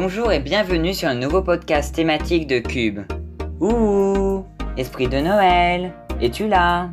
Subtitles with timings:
[0.00, 3.00] Bonjour et bienvenue sur un nouveau podcast thématique de Cube.
[3.58, 4.44] Ouh,
[4.76, 6.90] esprit de Noël, es-tu là?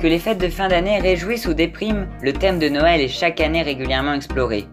[0.00, 3.42] Que les fêtes de fin d'année réjouissent ou dépriment, le thème de Noël est chaque
[3.42, 4.64] année régulièrement exploré.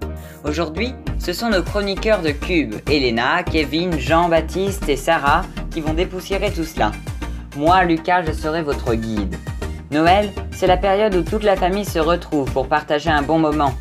[0.45, 6.51] Aujourd'hui, ce sont nos chroniqueurs de Cube, Elena, Kevin, Jean-Baptiste et Sarah, qui vont dépoussiérer
[6.51, 6.93] tout cela.
[7.57, 9.35] Moi, Lucas, je serai votre guide.
[9.91, 13.73] Noël, c'est la période où toute la famille se retrouve pour partager un bon moment.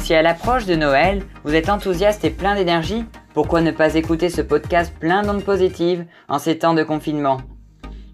[0.00, 4.28] Si à l'approche de Noël, vous êtes enthousiaste et plein d'énergie, pourquoi ne pas écouter
[4.28, 7.38] ce podcast plein d'ondes positives en ces temps de confinement?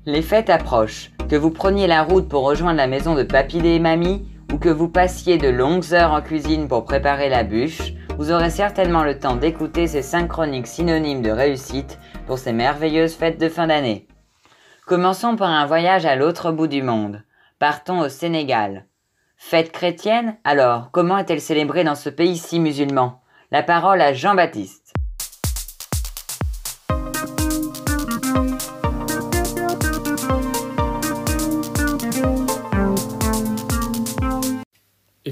[0.07, 3.81] Les fêtes approchent, que vous preniez la route pour rejoindre la maison de papy et
[3.81, 8.33] mamie, ou que vous passiez de longues heures en cuisine pour préparer la bûche, vous
[8.33, 13.39] aurez certainement le temps d'écouter ces cinq chroniques synonymes de réussite pour ces merveilleuses fêtes
[13.39, 14.09] de fin d'année.
[14.87, 17.23] Commençons par un voyage à l'autre bout du monde.
[17.59, 18.87] Partons au Sénégal.
[19.37, 20.37] Fête chrétienne?
[20.45, 23.21] Alors, comment est-elle célébrée dans ce pays si musulman?
[23.51, 24.88] La parole à Jean-Baptiste.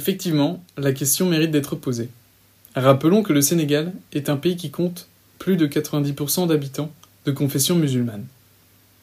[0.06, 2.10] Effectivement, la question mérite d'être posée.
[2.76, 5.08] Rappelons que le Sénégal est un pays qui compte
[5.40, 6.92] plus de 90% d'habitants
[7.24, 8.24] de confession musulmane.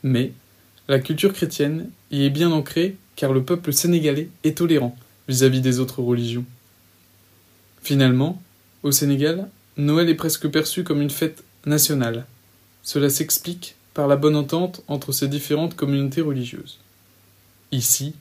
[0.03, 0.31] Mais
[0.87, 4.95] la culture chrétienne y est bien ancrée car le peuple sénégalais est tolérant
[5.27, 6.45] vis-à-vis des autres religions.
[7.81, 8.41] Finalement,
[8.83, 12.25] au Sénégal, Noël est presque perçu comme une fête nationale.
[12.81, 16.79] Cela s'explique par la bonne entente entre ces différentes communautés religieuses.
[17.73, 18.15] Ici,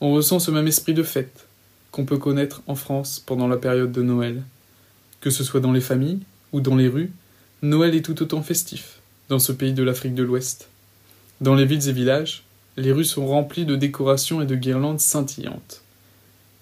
[0.00, 1.47] on ressent ce même esprit de fête
[1.90, 4.42] qu'on peut connaître en France pendant la période de Noël.
[5.20, 6.20] Que ce soit dans les familles
[6.52, 7.10] ou dans les rues,
[7.62, 10.68] Noël est tout autant festif dans ce pays de l'Afrique de l'Ouest.
[11.40, 12.44] Dans les villes et villages,
[12.76, 15.82] les rues sont remplies de décorations et de guirlandes scintillantes.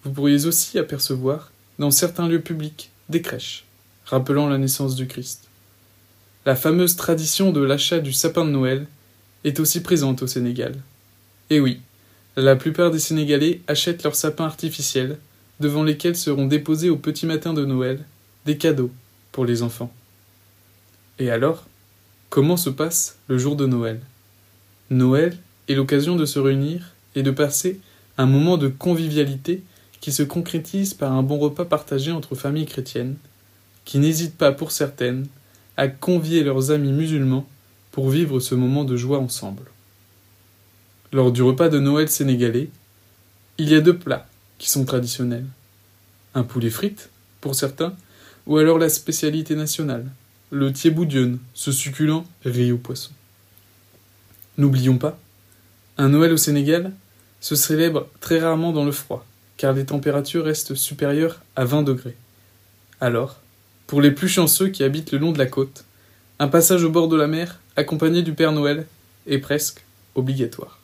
[0.05, 3.65] Vous pourriez aussi apercevoir, dans certains lieux publics, des crèches,
[4.05, 5.49] rappelant la naissance du Christ.
[6.45, 8.87] La fameuse tradition de l'achat du sapin de Noël
[9.45, 10.75] est aussi présente au Sénégal.
[11.51, 11.81] Et oui,
[12.37, 15.19] la plupart des Sénégalais achètent leurs sapins artificiels,
[15.59, 18.05] devant lesquels seront déposés au petit matin de Noël
[18.45, 18.91] des cadeaux
[19.33, 19.93] pour les enfants.
[21.19, 21.65] Et alors,
[22.29, 24.01] comment se passe le jour de Noël?
[24.91, 25.39] Noël
[25.69, 27.81] est l'occasion de se réunir et de passer
[28.19, 29.63] un moment de convivialité
[30.01, 33.17] qui se concrétise par un bon repas partagé entre familles chrétiennes,
[33.87, 35.27] qui n'hésitent pas pour certaines
[35.79, 37.49] à convier leurs amis musulmans
[37.93, 39.63] pour vivre ce moment de joie ensemble.
[41.13, 42.69] Lors du repas de Noël sénégalais,
[43.59, 44.27] il y a deux plats
[44.59, 45.47] qui sont traditionnels.
[46.35, 47.95] Un poulet frites, pour certains,
[48.47, 50.07] ou alors la spécialité nationale,
[50.51, 53.13] le thieboudion, ce succulent riz au poisson.
[54.59, 55.19] N'oublions pas,
[55.97, 56.93] un Noël au Sénégal
[57.41, 59.25] se célèbre très rarement dans le froid,
[59.57, 62.17] car les températures restent supérieures à 20 degrés.
[63.01, 63.41] Alors,
[63.87, 65.85] pour les plus chanceux qui habitent le long de la côte,
[66.41, 68.87] un passage au bord de la mer, accompagné du Père Noël,
[69.27, 69.85] est presque
[70.17, 70.81] obligatoire.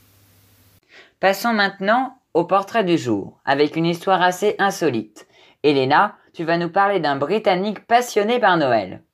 [1.23, 5.29] Passons maintenant au portrait du jour, avec une histoire assez insolite.
[5.63, 9.05] Elena, tu vas nous parler d'un Britannique passionné par Noël.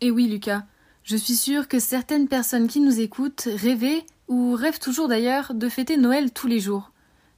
[0.00, 0.64] Et oui, Lucas,
[1.04, 5.68] je suis sûre que certaines personnes qui nous écoutent rêvaient, ou rêvent toujours d'ailleurs, de
[5.68, 6.90] fêter Noël tous les jours.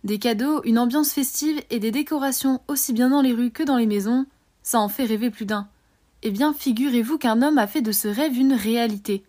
[0.03, 3.77] Des cadeaux, une ambiance festive et des décorations aussi bien dans les rues que dans
[3.77, 4.25] les maisons,
[4.63, 5.69] ça en fait rêver plus d'un.
[6.23, 9.23] Eh bien, figurez-vous qu'un homme a fait de ce rêve une réalité.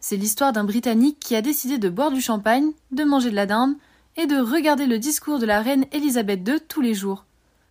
[0.00, 3.46] C'est l'histoire d'un Britannique qui a décidé de boire du champagne, de manger de la
[3.46, 3.74] dinde
[4.16, 7.24] et de regarder le discours de la reine Elisabeth II tous les jours.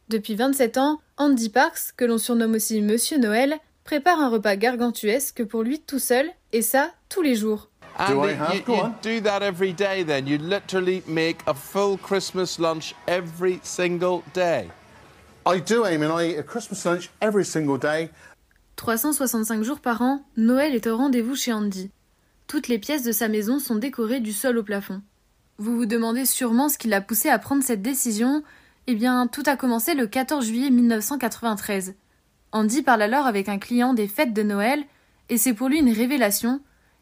[0.09, 5.43] Depuis 27 ans, Andy Parks, que l'on surnomme aussi Monsieur Noël, prépare un repas gargantuesque
[5.43, 7.69] pour lui tout seul, et ça tous les jours.
[7.97, 10.27] And it- you, you do that every day then.
[10.27, 14.67] You literally make a full Christmas lunch every single day.
[15.45, 16.11] I do, Eamon.
[16.19, 18.09] I eat a Christmas lunch every single day.
[18.75, 21.91] 365 jours par an, Noël est au rendez-vous chez Andy.
[22.47, 25.01] Toutes les pièces de sa maison sont décorées du sol au plafond.
[25.57, 28.43] Vous vous demandez sûrement ce qui l'a poussé à prendre cette décision.
[28.87, 31.95] Eh bien, tout a commencé le 14 juillet 1993.
[32.51, 34.83] Andy parle alors avec un client des fêtes de Noël,
[35.29, 36.59] et c'est pour lui une révélation.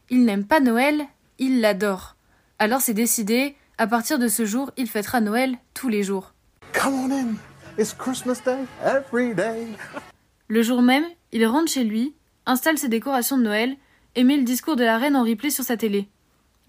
[0.10, 1.06] Il n'aime pas Noël,
[1.40, 2.16] il l'adore.
[2.60, 6.34] Alors c'est décidé, à partir de ce jour, il fêtera Noël tous les jours.
[6.74, 7.36] Come on in.
[7.78, 9.68] It's Christmas Day every day.
[10.48, 12.14] Le jour même, il rentre chez lui,
[12.46, 13.76] installe ses décorations de Noël
[14.16, 16.10] et met le discours de la reine en replay sur sa télé.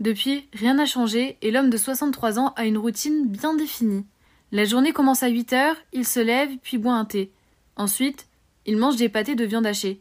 [0.01, 4.07] Depuis, rien n'a changé et l'homme de 63 ans a une routine bien définie.
[4.53, 7.33] La journée commence à 8 heures, il se lève puis boit un thé.
[7.77, 8.27] Ensuite,
[8.67, 10.01] il mange des pâtés de viande hachée.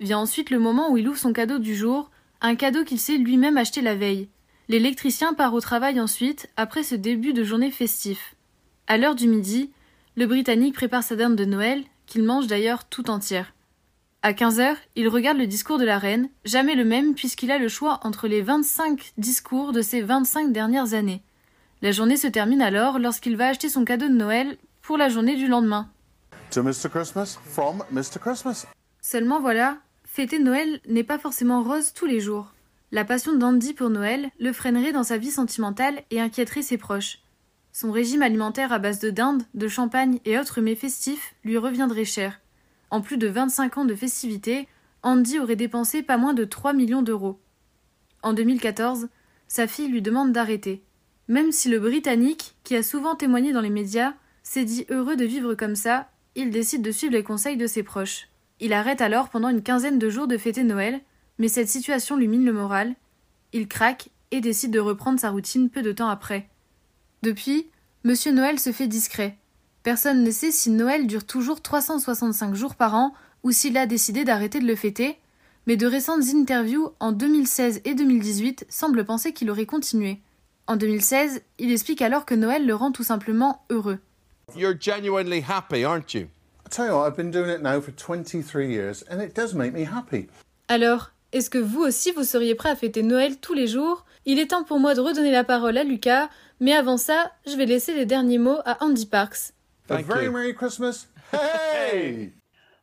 [0.00, 2.10] Vient ensuite le moment où il ouvre son cadeau du jour,
[2.44, 4.28] un cadeau qu'il s'est lui-même acheté la veille.
[4.68, 8.36] L'électricien part au travail ensuite, après ce début de journée festif.
[8.86, 9.70] À l'heure du midi,
[10.14, 13.54] le Britannique prépare sa dinde de Noël, qu'il mange d'ailleurs tout entière.
[14.20, 17.56] À 15 heures, il regarde le discours de la reine, jamais le même puisqu'il a
[17.56, 21.22] le choix entre les 25 discours de ces 25 dernières années.
[21.80, 25.36] La journée se termine alors lorsqu'il va acheter son cadeau de Noël pour la journée
[25.36, 25.88] du lendemain.
[26.50, 26.90] To Mr.
[26.90, 28.18] Christmas from Mr.
[28.20, 28.66] Christmas.
[29.00, 29.78] Seulement voilà,
[30.14, 32.54] fêter Noël n'est pas forcément rose tous les jours.
[32.92, 37.18] La passion d'Andy pour Noël le freinerait dans sa vie sentimentale et inquiéterait ses proches.
[37.72, 42.04] Son régime alimentaire à base de dinde, de champagne et autres mets festifs lui reviendrait
[42.04, 42.40] cher.
[42.90, 44.68] En plus de 25 ans de festivités,
[45.02, 47.40] Andy aurait dépensé pas moins de 3 millions d'euros.
[48.22, 49.08] En 2014,
[49.48, 50.84] sa fille lui demande d'arrêter.
[51.26, 54.14] Même si le Britannique, qui a souvent témoigné dans les médias,
[54.44, 57.82] s'est dit heureux de vivre comme ça, il décide de suivre les conseils de ses
[57.82, 58.28] proches.
[58.60, 61.00] Il arrête alors pendant une quinzaine de jours de fêter Noël,
[61.38, 62.94] mais cette situation lui mine le moral.
[63.52, 66.48] Il craque et décide de reprendre sa routine peu de temps après.
[67.22, 67.68] Depuis,
[68.04, 69.36] Monsieur Noël se fait discret.
[69.82, 74.24] Personne ne sait si Noël dure toujours 365 jours par an ou s'il a décidé
[74.24, 75.18] d'arrêter de le fêter,
[75.66, 80.20] mais de récentes interviews en 2016 et 2018 semblent penser qu'il aurait continué.
[80.66, 83.98] En 2016, il explique alors que Noël le rend tout simplement heureux.
[84.56, 86.28] You're genuinely happy, aren't you?
[86.74, 89.54] I tell you what, I've been doing it now for 23 years and it does
[89.54, 90.28] make me happy.
[90.66, 94.04] Alors, est-ce que vous aussi vous seriez prêt à fêter Noël tous les jours?
[94.26, 96.28] Il est temps pour moi de redonner la parole à Lucas,
[96.58, 99.52] mais avant ça, je vais laisser les derniers mots à Andy Parks.
[99.88, 100.32] A very you.
[100.32, 101.06] Merry Christmas.
[101.32, 102.32] Hey!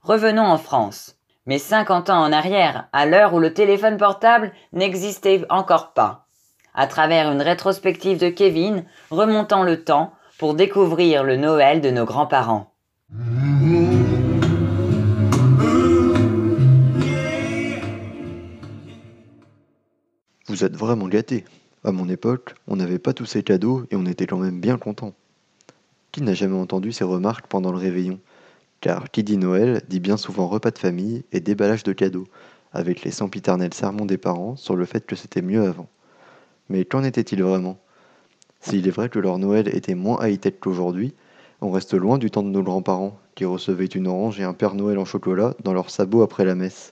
[0.03, 1.17] Revenons en France.
[1.45, 6.27] Mais 50 ans en arrière, à l'heure où le téléphone portable n'existait encore pas.
[6.73, 12.05] À travers une rétrospective de Kevin, remontant le temps pour découvrir le Noël de nos
[12.05, 12.70] grands-parents.
[13.13, 13.17] Vous
[20.63, 21.43] êtes vraiment gâtés.
[21.83, 24.77] À mon époque, on n'avait pas tous ces cadeaux et on était quand même bien
[24.77, 25.13] contents.
[26.13, 28.19] Qui n'a jamais entendu ces remarques pendant le réveillon?
[28.79, 32.27] Car qui dit Noël dit bien souvent repas de famille et déballage de cadeaux,
[32.71, 35.89] avec les sempiternels sermons des parents sur le fait que c'était mieux avant.
[36.69, 37.77] Mais qu'en était-il vraiment?
[38.61, 41.13] S'il est vrai que leur Noël était moins high-tech qu'aujourd'hui,
[41.61, 44.73] on reste loin du temps de nos grands-parents, qui recevaient une orange et un Père
[44.73, 46.91] Noël en chocolat dans leur sabot après la messe.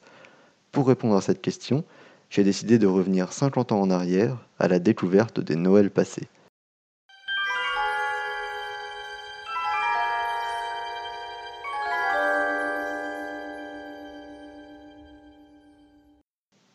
[0.72, 1.84] Pour répondre à cette question,
[2.30, 6.28] j'ai décidé de revenir 50 ans en arrière à la découverte des Noëls passés.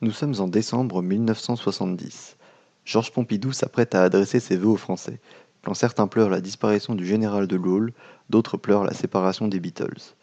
[0.01, 2.37] Nous sommes en décembre 1970.
[2.85, 5.19] Georges Pompidou s'apprête à adresser ses vœux aux Français.
[5.65, 7.95] Quand certains pleurent la disparition du général de Gaulle,
[8.29, 10.15] d'autres pleurent la séparation des Beatles.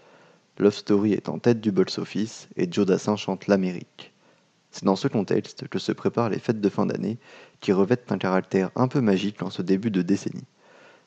[0.59, 4.13] Love Story est en tête du box-office et Joe Dassin chante l'Amérique.
[4.69, 7.17] C'est dans ce contexte que se préparent les fêtes de fin d'année
[7.59, 10.45] qui revêtent un caractère un peu magique en ce début de décennie.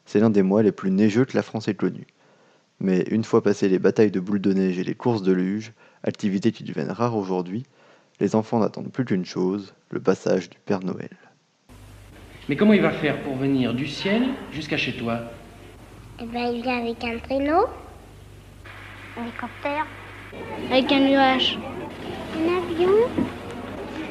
[0.04, 2.04] C'est l'un des mois les plus neigeux que la France ait connu.
[2.80, 5.72] Mais une fois passées les batailles de boules de neige et les courses de luge,
[6.02, 7.64] activités qui deviennent rares aujourd'hui,
[8.18, 11.16] les enfants n'attendent plus qu'une chose, le passage du Père Noël.
[12.48, 15.20] Mais comment il va faire pour venir du ciel jusqu'à chez toi
[16.20, 17.64] Eh ben, il vient avec un traîneau.
[19.16, 19.86] Un hélicoptère.
[20.70, 21.58] Avec un nuage.
[22.36, 22.92] Un avion.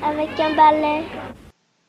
[0.03, 1.03] Avec un balai.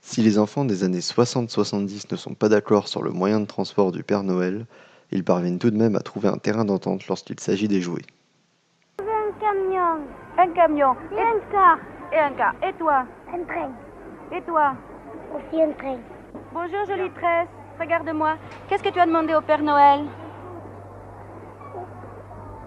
[0.03, 3.91] Si les enfants des années 60-70 ne sont pas d'accord sur le moyen de transport
[3.91, 4.67] du Père Noël,
[5.13, 8.03] ils parviennent tout de même à trouver un terrain d'entente lorsqu'il s'agit des jouets.
[8.99, 10.05] Un camion.
[10.37, 10.93] Un camion.
[11.11, 11.79] Et un car.
[12.13, 12.55] Et un car.
[12.63, 13.07] Et toi?
[13.33, 13.73] Un train.
[14.37, 14.75] Et toi?
[15.35, 15.99] Aussi un train.
[16.55, 17.49] Bonjour, jolie tresse.
[17.81, 18.39] Regarde-moi.
[18.69, 20.03] Qu'est-ce que tu as demandé au Père Noël?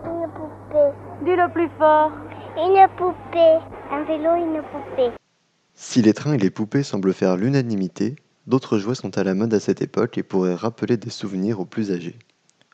[0.04, 0.92] Une poupée.
[1.24, 2.12] Dis-le plus fort.
[2.58, 3.60] Une poupée.
[3.90, 5.16] Un vélo, une poupée.
[5.74, 9.54] Si les trains et les poupées semblent faire l'unanimité, d'autres jouets sont à la mode
[9.54, 12.20] à cette époque et pourraient rappeler des souvenirs aux plus âgés.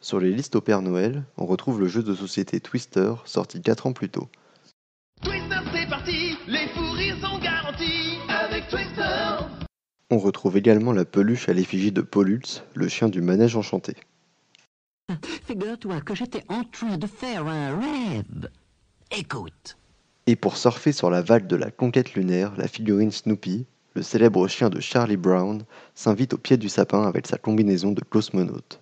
[0.01, 3.85] Sur les listes au Père Noël, on retrouve le jeu de société Twister, sorti 4
[3.85, 4.29] ans plus tôt.
[5.21, 9.62] Twister, c'est parti, les fous rires sont garantis avec Twister.
[10.13, 13.95] On retrouve également la peluche à l'effigie de Pollux, le chien du manège enchanté.
[15.47, 18.51] Figure-toi que j'étais en train de faire un rêve.
[19.09, 19.75] Écoute.
[20.27, 23.65] Et pour surfer sur la vague de la conquête lunaire, la figurine Snoopy,
[23.95, 25.63] le célèbre chien de Charlie Brown,
[25.95, 28.81] s'invite au pied du sapin avec sa combinaison de cosmonaute.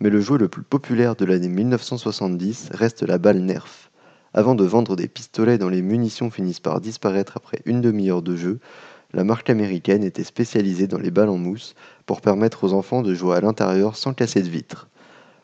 [0.00, 3.88] Mais le jouet le plus populaire de l'année 1970 reste la balle Nerf.
[4.34, 8.36] Avant de vendre des pistolets dont les munitions finissent par disparaître après une demi-heure de
[8.36, 8.60] jeu,
[9.14, 11.74] la marque américaine était spécialisée dans les balles en mousse
[12.04, 14.88] pour permettre aux enfants de jouer à l'intérieur sans casser de vitres.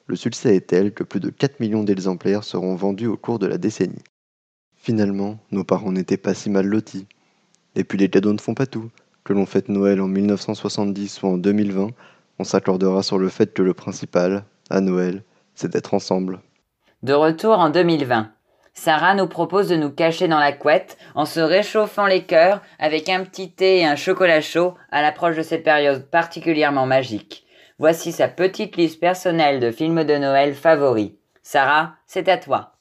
[0.07, 3.47] Le succès est tel que plus de 4 millions d'exemplaires seront vendus au cours de
[3.47, 4.05] la décennie.
[4.77, 7.07] Finalement, nos parents n'étaient pas si mal lotis.
[7.75, 8.91] Et puis les cadeaux ne font pas tout.
[9.25, 11.89] Que l'on fête Noël en 1970 ou en 2020,
[12.39, 15.23] on s'accordera sur le fait que le principal, à Noël,
[15.55, 16.41] c'est d'être ensemble.
[17.03, 18.31] De retour en 2020,
[18.75, 23.09] Sarah nous propose de nous cacher dans la couette en se réchauffant les cœurs avec
[23.09, 27.47] un petit thé et un chocolat chaud à l'approche de cette période particulièrement magique.
[27.79, 31.13] Voici sa petite liste personnelle de films de Noël favoris.
[31.43, 32.73] Sarah, c'est à toi.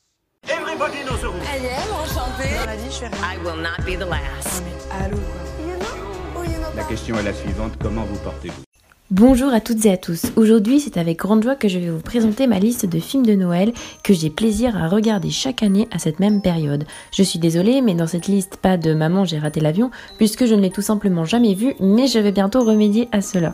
[0.49, 1.41] Everybody knows the rules.
[1.43, 2.49] I am enchantée.
[2.65, 3.33] On a dit, je fais rien.
[3.33, 4.63] I will not be the last.
[4.91, 6.43] Allô, quoi.
[6.75, 8.62] La question est la suivante, comment vous portez-vous?
[9.11, 10.31] Bonjour à toutes et à tous.
[10.37, 13.35] Aujourd'hui, c'est avec grande joie que je vais vous présenter ma liste de films de
[13.35, 16.85] Noël que j'ai plaisir à regarder chaque année à cette même période.
[17.11, 20.55] Je suis désolée, mais dans cette liste, pas de Maman, j'ai raté l'avion, puisque je
[20.55, 23.53] ne l'ai tout simplement jamais vu, mais je vais bientôt remédier à cela.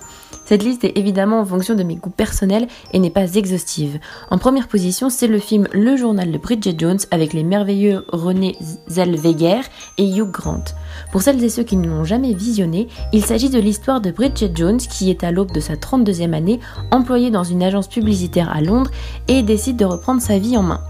[0.50, 4.00] Cette liste est évidemment en fonction de mes goûts personnels et n'est pas exhaustive.
[4.32, 8.58] En première position, c'est le film Le journal de Bridget Jones avec les merveilleux René
[8.88, 9.62] Zellweger
[10.00, 10.64] et Hugh Grant.
[11.12, 14.50] Pour celles et ceux qui ne l'ont jamais visionné, il s'agit de l'histoire de Bridget
[14.56, 18.62] Jones qui est à l'aube de sa 32e année, employée dans une agence publicitaire à
[18.62, 18.90] Londres
[19.28, 20.82] et décide de reprendre sa vie en main.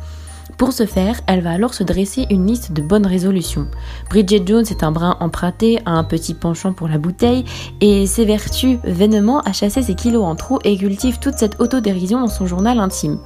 [0.59, 3.67] Pour ce faire, elle va alors se dresser une liste de bonnes résolutions.
[4.09, 7.45] Bridget Jones est un brin emprunté, a un petit penchant pour la bouteille
[7.79, 12.27] et s'évertue vainement à chasser ses kilos en trop et cultive toute cette autodérision dans
[12.27, 13.19] son journal intime.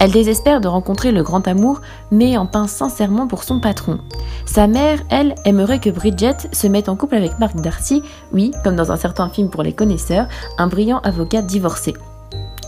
[0.00, 4.00] Elle désespère de rencontrer le grand amour, mais en pince sincèrement pour son patron.
[4.44, 8.02] Sa mère, elle, aimerait que Bridget se mette en couple avec Mark Darcy,
[8.32, 10.26] oui, comme dans un certain film pour les connaisseurs,
[10.58, 11.94] un brillant avocat divorcé.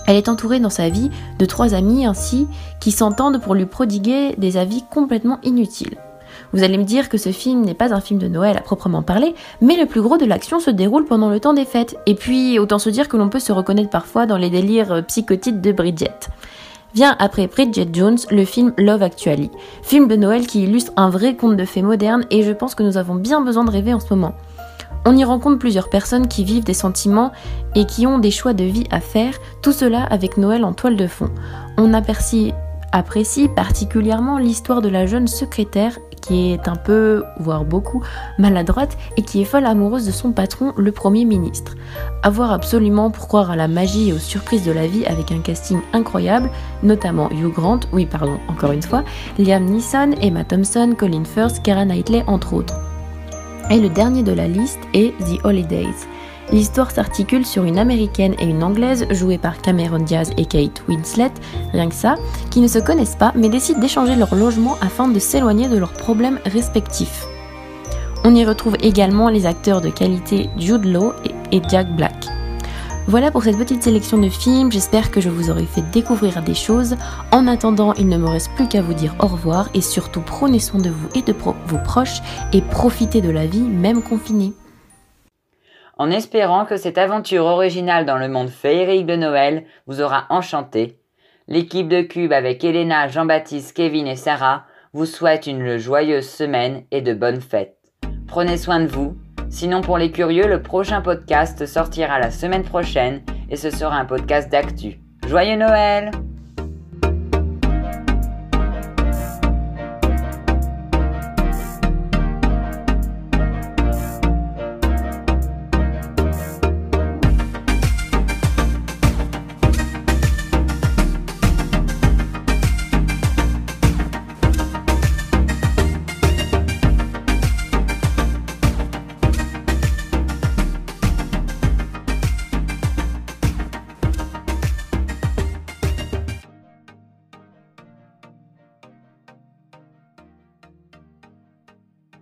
[0.06, 2.46] Elle est entourée dans sa vie de trois amis ainsi
[2.80, 5.96] qui s'entendent pour lui prodiguer des avis complètement inutiles.
[6.52, 9.02] Vous allez me dire que ce film n'est pas un film de Noël à proprement
[9.02, 11.96] parler, mais le plus gros de l'action se déroule pendant le temps des fêtes.
[12.06, 15.60] Et puis, autant se dire que l'on peut se reconnaître parfois dans les délires psychotiques
[15.60, 16.28] de Bridget.
[16.94, 19.50] Vient après Bridget Jones le film Love Actually,
[19.82, 22.82] film de Noël qui illustre un vrai conte de fées moderne et je pense que
[22.82, 24.32] nous avons bien besoin de rêver en ce moment.
[25.08, 27.30] On y rencontre plusieurs personnes qui vivent des sentiments
[27.76, 30.96] et qui ont des choix de vie à faire, tout cela avec Noël en toile
[30.96, 31.30] de fond.
[31.78, 32.52] On apprécie
[33.54, 38.02] particulièrement l'histoire de la jeune secrétaire qui est un peu, voire beaucoup,
[38.40, 41.76] maladroite et qui est folle amoureuse de son patron, le Premier ministre.
[42.25, 45.38] Avoir absolument pour croire à la magie et aux surprises de la vie avec un
[45.38, 46.50] casting incroyable,
[46.82, 49.04] notamment Hugh Grant, oui pardon, encore une fois,
[49.38, 52.75] Liam Neeson, Emma Thompson, Colin Firth, Kara Knightley entre autres.
[53.70, 56.06] Et le dernier de la liste est The Holidays.
[56.52, 61.32] L'histoire s'articule sur une américaine et une anglaise jouées par Cameron Diaz et Kate Winslet,
[61.73, 62.14] rien que ça,
[62.50, 65.92] qui ne se connaissent pas mais décident d'échanger leur logement afin de s'éloigner de leurs
[65.92, 67.26] problèmes respectifs.
[68.25, 71.12] On y retrouve également les acteurs de qualité Jude Law
[71.50, 72.15] et Jack Black.
[73.08, 76.54] Voilà pour cette petite sélection de films, j'espère que je vous aurai fait découvrir des
[76.54, 76.96] choses.
[77.30, 80.58] En attendant, il ne me reste plus qu'à vous dire au revoir et surtout prenez
[80.58, 82.20] soin de vous et de vos proches
[82.52, 84.54] et profitez de la vie même confinée.
[85.98, 90.98] En espérant que cette aventure originale dans le monde féerique de Noël vous aura enchanté,
[91.46, 97.02] l'équipe de Cube avec Elena, Jean-Baptiste, Kevin et Sarah vous souhaite une joyeuse semaine et
[97.02, 97.78] de bonnes fêtes.
[98.26, 99.16] Prenez soin de vous
[99.48, 104.04] Sinon, pour les curieux, le prochain podcast sortira la semaine prochaine et ce sera un
[104.04, 105.00] podcast d'actu.
[105.26, 106.10] Joyeux Noël